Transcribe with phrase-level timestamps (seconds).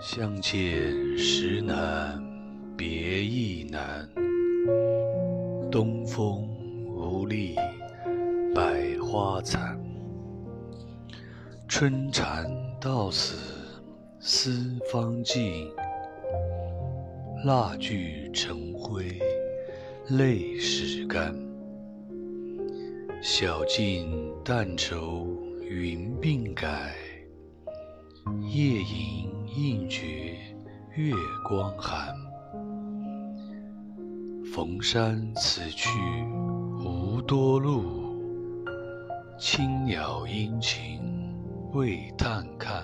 [0.00, 2.22] 相见时难
[2.76, 4.08] 别亦难，
[5.70, 6.48] 东风
[6.88, 7.54] 无力
[8.54, 9.78] 百花残。
[11.68, 13.36] 春蚕到死
[14.18, 15.70] 丝方尽，
[17.44, 19.20] 蜡炬成灰
[20.08, 21.34] 泪始干。
[23.20, 25.26] 晓镜但愁
[25.72, 26.92] 云鬓改，
[28.48, 30.36] 夜吟应觉
[30.96, 31.14] 月
[31.48, 32.12] 光寒。
[34.52, 35.88] 逢山此去
[36.84, 37.84] 无多路，
[39.38, 41.00] 青鸟殷勤
[41.72, 42.82] 为探看。